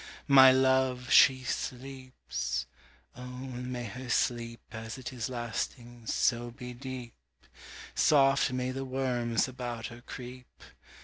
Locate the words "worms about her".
8.83-10.01